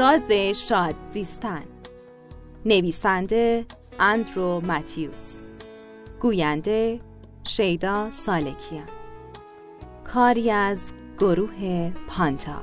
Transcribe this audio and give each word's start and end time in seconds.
راز 0.00 0.32
شاد 0.68 0.94
زیستن. 1.12 1.62
نویسنده 2.64 3.66
اندرو 3.98 4.60
متیوس 4.60 5.44
گوینده 6.20 7.00
شیدا 7.44 8.10
سالکیان. 8.10 8.88
کاری 10.04 10.50
از 10.50 10.92
گروه 11.18 11.90
پانتا. 12.08 12.62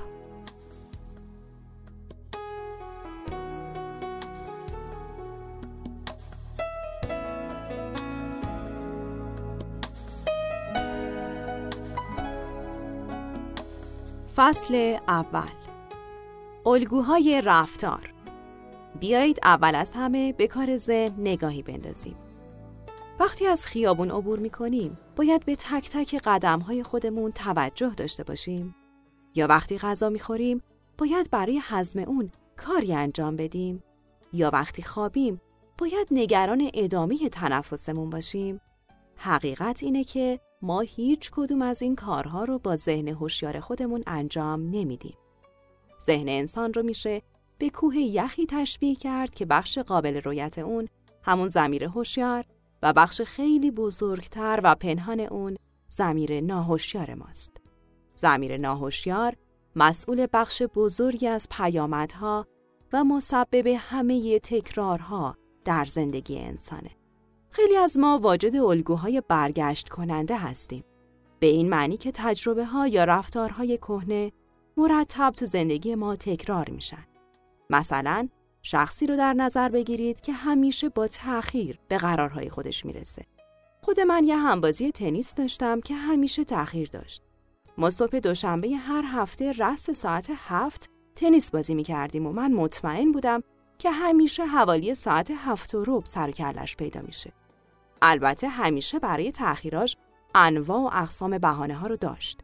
فصل 14.36 14.98
اول. 15.08 15.67
الگوهای 16.68 17.42
رفتار. 17.46 18.14
بیایید 19.00 19.40
اول 19.44 19.76
از 19.76 19.92
همه 19.92 20.34
به 20.34 20.48
کار 20.48 20.78
ذهن 20.78 21.14
نگاهی 21.18 21.64
بندازیم. 21.64 22.16
وقتی 23.20 23.48
از 23.48 23.66
خیابون 23.66 24.12
عبور 24.12 24.40
می 24.40 24.50
کنیم 24.50 24.98
باید 25.16 25.46
به 25.46 25.56
تک 25.56 25.90
تک 25.90 26.22
قدم 26.26 26.60
های 26.60 26.84
خودمون 26.84 27.32
توجه 27.32 27.90
داشته 27.98 28.24
باشیم. 28.24 28.76
یا 29.36 29.48
وقتی 29.48 29.78
غذا 29.78 30.10
می 30.10 30.20
خوریم 30.20 30.62
باید 30.98 31.32
برای 31.32 31.60
هضم 31.64 32.00
اون 32.00 32.32
کاری 32.58 32.94
انجام 32.94 33.36
بدیم. 33.36 33.84
یا 34.34 34.50
وقتی 34.54 34.82
خوابیم 34.82 35.42
باید 35.78 36.08
نگران 36.12 36.72
ادامه 36.74 37.30
تنفسمون 37.30 38.10
باشیم. 38.10 38.62
حقیقت 39.16 39.84
اینه 39.84 40.04
که 40.04 40.40
ما 40.62 40.80
هیچ 40.80 41.32
کدوم 41.34 41.62
از 41.62 41.82
این 41.82 41.96
کارها 41.96 42.44
رو 42.44 42.60
با 42.60 42.76
ذهن 42.76 43.08
هوشیار 43.08 43.60
خودمون 43.60 44.04
انجام 44.08 44.70
نمیدیم. 44.70 45.18
ذهن 46.02 46.30
انسان 46.30 46.74
رو 46.74 46.84
میشه 46.84 47.22
به 47.58 47.70
کوه 47.70 47.98
یخی 47.98 48.46
تشبیه 48.46 48.96
کرد 48.96 49.36
که 49.36 49.46
بخش 49.46 49.78
قابل 49.78 50.22
رویت 50.22 50.58
اون 50.58 50.88
همون 51.24 51.48
زمیر 51.48 51.84
هوشیار 51.84 52.46
و 52.82 52.94
بخش 52.94 53.22
خیلی 53.22 53.72
بزرگتر 53.72 54.60
و 54.64 54.76
پنهان 54.76 55.20
اون 55.20 55.58
زمیر 55.88 56.42
ناهوشیار 56.42 57.14
ماست. 57.14 57.52
زمیر 58.14 58.58
ناهوشیار 58.58 59.36
مسئول 59.76 60.28
بخش 60.34 60.62
بزرگی 60.62 61.28
از 61.28 61.48
پیامدها 61.52 62.48
و 62.94 63.04
مسبب 63.04 63.68
همه 63.68 64.40
تکرارها 64.40 65.38
در 65.66 65.86
زندگی 65.86 66.40
انسانه. 66.40 66.92
خیلی 67.50 67.78
از 67.78 67.98
ما 67.98 68.18
واجد 68.18 68.56
الگوهای 68.56 69.22
برگشت 69.28 69.90
کننده 69.90 70.38
هستیم. 70.38 70.84
به 71.40 71.48
این 71.48 71.70
معنی 71.70 71.98
که 71.98 72.12
تجربه 72.14 72.66
ها 72.66 72.88
یا 72.88 73.04
رفتارهای 73.04 73.78
کهنه 73.78 74.32
مرتب 74.78 75.34
تو 75.38 75.46
زندگی 75.46 75.96
ما 75.96 76.16
تکرار 76.16 76.70
میشن. 76.70 77.06
مثلا 77.70 78.28
شخصی 78.62 79.08
رو 79.08 79.18
در 79.18 79.34
نظر 79.34 79.70
بگیرید 79.70 80.22
که 80.22 80.34
همیشه 80.34 80.90
با 80.90 81.08
تأخیر 81.08 81.80
به 81.88 81.98
قرارهای 81.98 82.50
خودش 82.50 82.86
می‌رسه. 82.86 83.26
خود 83.82 84.00
من 84.00 84.24
یه 84.24 84.38
همبازی 84.38 84.92
تنیس 84.92 85.34
داشتم 85.34 85.82
که 85.82 85.94
همیشه 85.94 86.44
تأخیر 86.44 86.90
داشت. 86.90 87.22
ما 87.78 87.90
صبح 87.90 88.20
دوشنبه 88.20 88.70
هر 88.70 89.04
هفته 89.08 89.52
رس 89.52 89.90
ساعت 89.90 90.32
هفت 90.38 90.90
تنیس 91.16 91.52
بازی 91.52 91.76
می 91.76 91.84
کردیم 91.84 92.26
و 92.26 92.32
من 92.32 92.52
مطمئن 92.52 93.12
بودم 93.12 93.44
که 93.78 93.92
همیشه 93.92 94.46
حوالی 94.46 94.96
ساعت 94.96 95.32
هفت 95.32 95.76
و 95.76 95.84
روب 95.84 96.06
سر 96.06 96.32
کلش 96.32 96.76
پیدا 96.76 97.02
میشه. 97.02 97.34
البته 98.02 98.48
همیشه 98.48 99.00
برای 99.00 99.32
تأخیراش 99.32 99.98
انواع 100.36 100.80
و 100.80 100.90
اقسام 100.94 101.38
بهانه 101.38 101.76
ها 101.76 101.88
رو 101.88 101.96
داشت. 101.96 102.40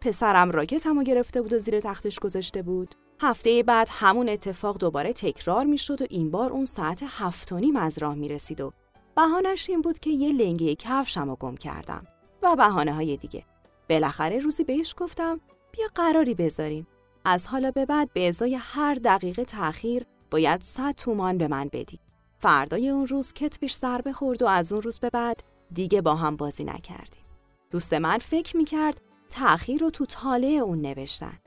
پسرم 0.00 0.50
راکتمو 0.50 1.02
گرفته 1.02 1.42
بود 1.42 1.52
و 1.52 1.58
زیر 1.58 1.80
تختش 1.80 2.18
گذاشته 2.18 2.62
بود. 2.62 2.94
هفته 3.20 3.62
بعد 3.62 3.88
همون 3.90 4.28
اتفاق 4.28 4.78
دوباره 4.78 5.12
تکرار 5.12 5.64
می‌شد 5.64 6.02
و 6.02 6.06
این 6.10 6.30
بار 6.30 6.52
اون 6.52 6.64
ساعت 6.64 7.04
هفت 7.06 7.52
و 7.52 7.58
نیم 7.58 7.76
از 7.76 7.98
راه 7.98 8.14
می 8.14 8.28
رسید 8.28 8.60
و 8.60 8.72
بهانش 9.16 9.70
این 9.70 9.82
بود 9.82 9.98
که 9.98 10.10
یه 10.10 10.32
لنگه 10.32 10.74
کفشم 10.74 11.28
رو 11.28 11.36
گم 11.36 11.56
کردم 11.56 12.06
و 12.42 12.56
بهانه 12.56 12.94
های 12.94 13.16
دیگه. 13.16 13.44
بالاخره 13.88 14.38
روزی 14.38 14.64
بهش 14.64 14.94
گفتم 14.98 15.40
بیا 15.72 15.86
قراری 15.94 16.34
بذاریم. 16.34 16.86
از 17.24 17.46
حالا 17.46 17.70
به 17.70 17.86
بعد 17.86 18.12
به 18.12 18.28
ازای 18.28 18.54
هر 18.60 18.94
دقیقه 18.94 19.44
تأخیر 19.44 20.06
باید 20.30 20.60
صد 20.60 20.92
تومان 20.92 21.38
به 21.38 21.48
من 21.48 21.68
بدی. 21.72 21.98
فردای 22.38 22.88
اون 22.88 23.06
روز 23.06 23.32
کتفش 23.32 23.74
ضربه 23.74 24.12
خورد 24.12 24.42
و 24.42 24.46
از 24.46 24.72
اون 24.72 24.82
روز 24.82 24.98
به 24.98 25.10
بعد 25.10 25.42
دیگه 25.72 26.00
با 26.00 26.14
هم 26.14 26.36
بازی 26.36 26.64
نکردیم. 26.64 27.24
دوست 27.70 27.92
من 27.92 28.18
فکر 28.18 28.56
می‌کرد 28.56 29.00
تأخیر 29.30 29.80
رو 29.80 29.90
تو 29.90 30.06
تاله 30.06 30.46
اون 30.46 30.80
نوشتن. 30.80 31.38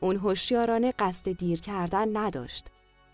اون 0.00 0.16
هوشیارانه 0.16 0.92
قصد 0.98 1.32
دیر 1.32 1.60
کردن 1.60 2.16
نداشت. 2.16 2.66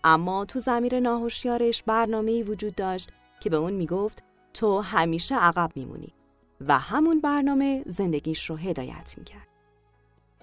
اما 0.03 0.45
تو 0.45 0.59
زمیر 0.59 0.99
ناهوشیارش 0.99 1.83
برنامه‌ای 1.83 2.43
وجود 2.43 2.75
داشت 2.75 3.09
که 3.39 3.49
به 3.49 3.57
اون 3.57 3.73
می‌گفت 3.73 4.23
تو 4.53 4.79
همیشه 4.79 5.35
عقب 5.35 5.71
میمونی 5.75 6.13
و 6.67 6.79
همون 6.79 7.21
برنامه 7.21 7.83
زندگیش 7.85 8.49
رو 8.49 8.55
هدایت 8.55 9.15
می‌کرد. 9.17 9.47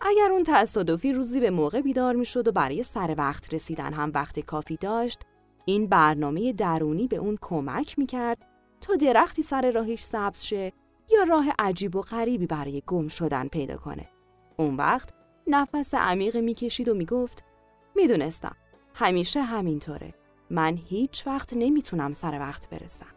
اگر 0.00 0.28
اون 0.32 0.42
تصادفی 0.46 1.12
روزی 1.12 1.40
به 1.40 1.50
موقع 1.50 1.80
بیدار 1.80 2.14
می‌شد 2.14 2.48
و 2.48 2.52
برای 2.52 2.82
سر 2.82 3.14
وقت 3.18 3.54
رسیدن 3.54 3.92
هم 3.92 4.10
وقت 4.14 4.40
کافی 4.40 4.76
داشت 4.76 5.20
این 5.64 5.86
برنامه 5.86 6.52
درونی 6.52 7.06
به 7.08 7.16
اون 7.16 7.38
کمک 7.40 7.98
می‌کرد 7.98 8.46
تا 8.80 8.96
درختی 8.96 9.42
سر 9.42 9.70
راهش 9.70 10.00
سبز 10.00 10.42
شه 10.42 10.72
یا 11.12 11.22
راه 11.22 11.46
عجیب 11.58 11.96
و 11.96 12.00
غریبی 12.00 12.46
برای 12.46 12.82
گم 12.86 13.08
شدن 13.08 13.48
پیدا 13.48 13.76
کنه. 13.76 14.08
اون 14.56 14.76
وقت 14.76 15.14
نفس 15.46 15.94
عمیق 15.94 16.36
می‌کشید 16.36 16.88
و 16.88 16.94
می‌گفت 16.94 17.44
می‌دونستم 17.94 18.56
همیشه 18.94 19.42
همینطوره. 19.42 20.14
من 20.50 20.76
هیچ 20.76 21.26
وقت 21.26 21.54
نمی‌تونم 21.54 22.12
سر 22.12 22.38
وقت 22.40 22.70
برسم. 22.70 23.15